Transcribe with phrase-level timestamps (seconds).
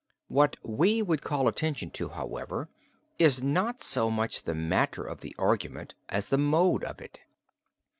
[0.29, 2.69] What we would call attention to, however,
[3.19, 7.19] is not so much the matter of the argument as the mode of it.